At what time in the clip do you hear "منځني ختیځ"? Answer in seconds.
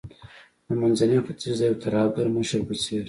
0.81-1.57